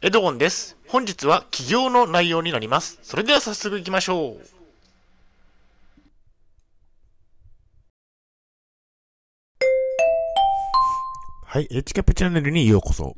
[0.00, 0.76] エドゴンです。
[0.86, 3.00] 本日は起業の内容になります。
[3.02, 4.46] それでは早速行きましょう。
[11.44, 13.16] はい、エチキャップチャンネルにようこそ。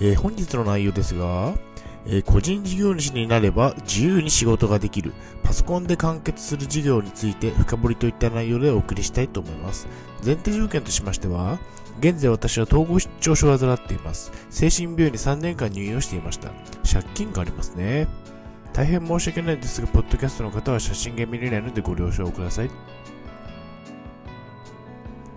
[0.00, 1.54] えー本日の内容ですが、
[2.06, 5.12] えー個人事業主になれば自由に仕事ができる、
[5.42, 9.86] パソコンで完結する事業について深掘りといった内容でお送りしたいと思います。
[10.24, 11.58] 前提条件としましては、
[12.00, 14.32] 現在私は統合失調症を患っています。
[14.50, 16.50] 精神病院に3年間入院をしていました。
[16.90, 18.08] 借金がありますね。
[18.72, 22.70] 大変申し訳ないですが、ポッドキャストの方は写真が見れないのでご了承ください。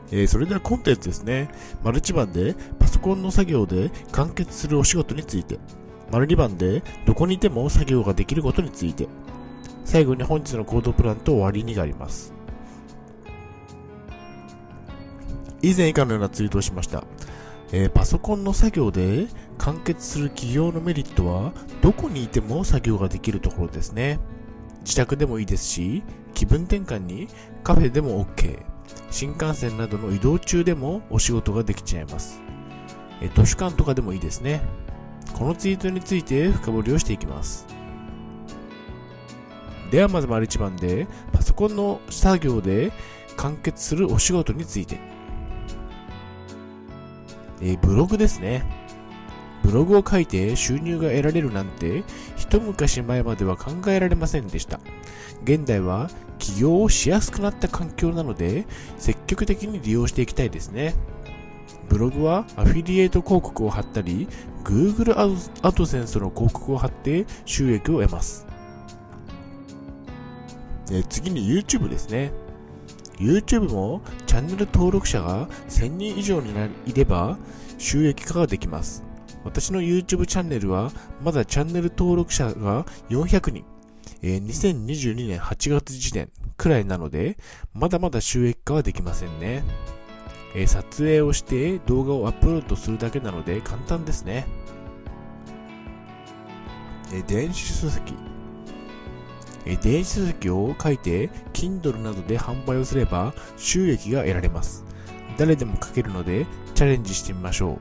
[0.09, 1.49] えーそれではコンテンツですね。
[1.83, 5.59] 丸1番でパソコンの作業で完結するお仕事について。
[6.11, 9.07] 丸2番でどこにいても作業ができることについて。
[9.87, 12.33] 最後に本日の行動プランと終わりにがあります。
[15.61, 17.05] 以前以下のようなツイートをしました。
[17.71, 24.19] えーパソコンの作業で完結する企業のメリットはどこにいても作業ができるところですね。
[24.81, 27.29] 自宅でもいいですし、気分転換に
[27.63, 28.59] カフェでも OK。
[29.09, 32.41] 新幹線などの移動中でもお仕事ができちゃいます。
[33.21, 34.61] え図書館とかでもいいですね。
[35.33, 37.67] このツイートについて深掘りをしていきます。
[39.91, 42.91] ではまず丸一番で、パソコンの作業で
[43.37, 44.97] 完結するお仕事について。
[47.61, 48.63] えブログですね。
[49.63, 52.03] ブログを書いて収入が得られるなんて、
[52.35, 54.79] 一昔前までは考えられませんでした。
[55.43, 58.65] 現代は起業をしやすくなった環境なので、
[58.97, 60.93] 積極的に利用していきたいですね。
[61.89, 64.27] ブログはアフィリエイト広告を貼ったり、
[64.67, 65.17] Google
[65.61, 68.45] アドセンスの広告を貼って収益を得ます。
[70.91, 72.33] え次に YouTube ですね。
[73.17, 76.51] YouTube もチャンネル登録者が1000人以上に
[76.85, 77.37] いれば
[77.77, 79.03] 収益化ができます。
[79.45, 83.65] 私の YouTube チャンネルはまだチャンネル登録者が400人。
[84.21, 87.37] えー2022年8月時点くらいなので、
[87.73, 89.63] まだまだ収益化はできませんね。
[90.57, 94.47] えー撮影をして動画をアップロードするだけなので簡単ですね。
[97.13, 98.15] えー電子書籍。
[99.65, 104.83] えー電子書籍を書いて Kindle などで販売をすれば収益が得られます。
[105.37, 107.79] 誰でも書けるのでチャレンジしてみましょう。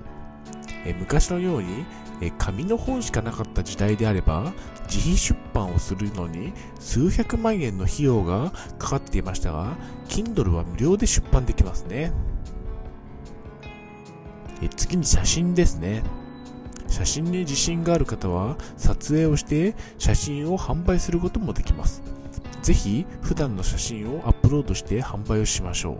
[0.84, 1.86] え昔のように
[2.20, 4.52] え紙の本しかなかった時代であれば
[4.86, 9.76] 自費出版をするのに数百万円の費用がかかっていましたが
[10.08, 12.12] Kindle は無料で出版できますね
[14.62, 16.02] え次に写真ですね。
[16.88, 22.02] 写真に自信がある方は撮影をして写真を販売することもできます。
[22.62, 25.98] ぜひ普段の写真をアップロードして販売をしましょう。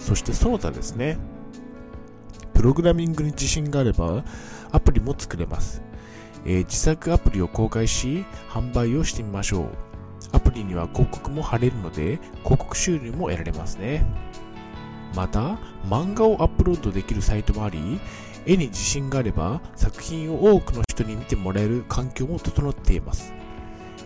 [0.00, 1.16] そしてその他ですね。
[2.52, 4.24] プログラミングに自信があれば
[4.72, 5.82] アプリも作れます、
[6.44, 9.66] えー自作アプリを公開し販売をしてみましょう。
[10.32, 14.04] アプリには広告も貼れるので広告収入も得られますね。
[15.14, 15.58] また
[15.88, 18.00] 漫画をアップロードできるサイトもあり
[18.46, 23.32] 絵に自信があれば作品を多くの人に見てもらえる環境も整っています、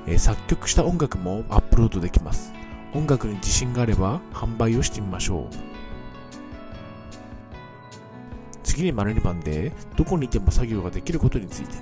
[0.06, 2.52] え作曲した音楽もアップロードできます。
[2.94, 5.54] 音楽に自信があれば販売をしてみましょう。
[8.62, 11.76] 次に丸2番でどこにいても作業ができることについて。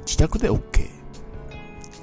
[0.00, 0.90] 自宅で OK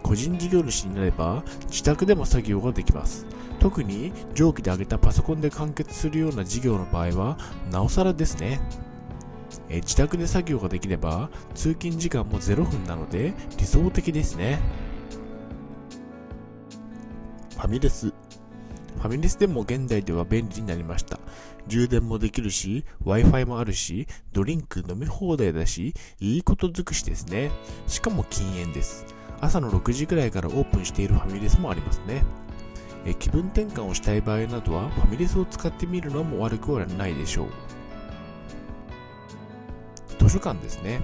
[0.01, 3.25] 個人事業主になれば自宅でも作業ができます。
[3.59, 7.37] 特に上記で挙げたパソコンで完結するような事業の場合は
[7.71, 8.59] なおさらですね
[9.69, 14.59] えー自宅で作業ができれば通勤時間も0分なので理想的ですね
[17.55, 18.13] ファミレス
[18.97, 21.19] ファミレスでも現代では便利になりました。
[21.67, 27.51] 充電もできるし、Wi-Fi もあるし、ドリンク飲み放題だし、いいこと尽くしですね。
[27.87, 29.05] しかも禁煙です。
[29.39, 32.23] 朝の6時くらいからオープンしているファミレスもありますね。
[33.07, 37.47] え気分転換をしたい場合などはファミレスを使ってみるのも悪くはないでしょう。
[40.19, 40.99] 図書館ですね。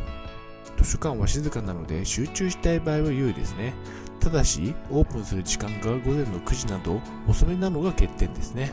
[0.78, 3.74] 図書館は静かなので集中したい場合は良いですね。
[4.20, 8.72] ただし、オープンする時間が午前の9時など遅めなのが欠点ですね。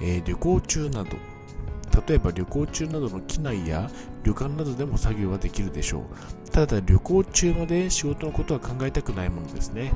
[0.00, 1.16] えー旅行中など、
[2.06, 3.90] 例えば旅行中などの機内や
[4.22, 6.04] 旅館などでも作業ができるでしょ
[6.46, 6.50] う。
[6.50, 9.92] ただ旅行中まで仕事のことは考えたくないものですね。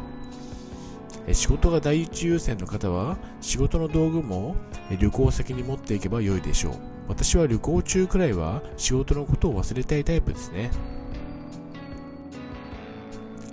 [1.32, 4.56] 仕事が第一優先の方は仕事の道具も
[4.98, 6.74] 旅行先に持っていけば良いでしょう。
[7.08, 10.70] 私は旅行中くらいは仕事のことを忘れたいタイプですね。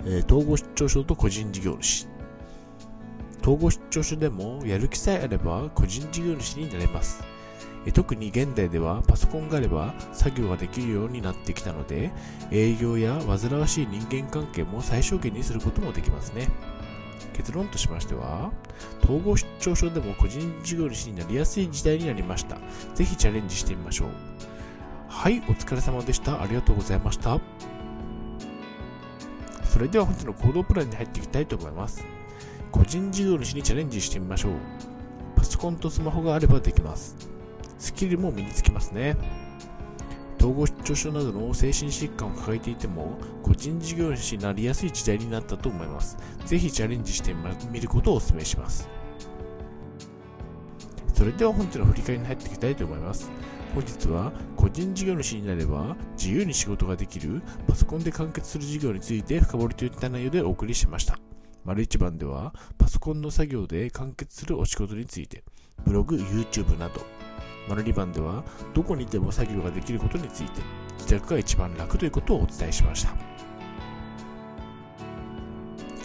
[0.06, 2.06] えー統合失調症と個人事業主
[3.42, 7.22] 統合失調症でもやる気さえあれば個人事業主になれます。
[7.94, 12.10] 特に現代ではパソコンがあれば作業ができるようになってきたので
[12.50, 16.48] 営業や煩わしい人間関係も最小限にすることもできますね。
[17.32, 18.52] 結論としましては、
[19.02, 22.58] 統合失調症でも個人事業主になりやすい時代になりました。
[22.94, 24.08] ぜひチャレンジしてみましょう。
[25.08, 26.42] はい、お疲れ様でした。
[26.42, 27.40] ありがとうございました。
[29.64, 32.04] それでは本日の行動プランに入っていきたいと思います。
[32.70, 34.52] 個人事業主にチャレンジしてみましょう。
[35.36, 37.16] パソコンとスマホがあればできます。
[37.78, 39.16] スキルも身につきますね。
[40.38, 46.16] 統合失調症などの精神疾患を抱えていても、個人事業主になりやすい時代になったと思います。
[46.46, 47.34] ぜひチャレンジして
[47.70, 48.88] みることをお勧めします。
[51.12, 53.30] それでは本日の振り返りに入っていきたいと思います。
[53.74, 61.18] 本日は個人事業主になれば自由に仕事ができるパソコンで完結する事業について深掘りといった内容でお送りしました。
[61.64, 65.42] 丸一番ではパソコンの作業で完結するお仕事について
[65.84, 67.00] ブログ、YouTube など
[67.68, 68.44] 丸2番では
[68.74, 70.62] どこにいても作業ができることについて
[70.98, 73.14] 自宅が一番楽ということをお伝えしました。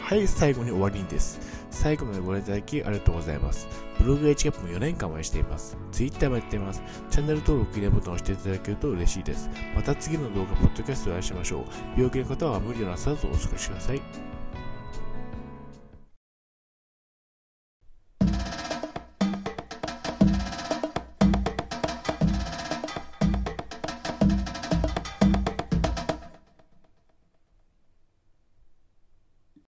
[0.01, 1.39] はい最後に終わりにです。
[1.71, 3.67] 最後までご覧いただきありがとうございます。
[3.99, 5.75] ブログ H キャップも4年間応援しています。
[5.91, 6.83] Twitter もやっています。
[7.09, 9.49] チャンネル登録、いいねボタンを押していただけると嬉しいです。
[9.75, 11.63] また次の動画、ポッドキャストでお会いしましょう。
[11.95, 14.32] 病気の方は無理をなさらずお過ごしください。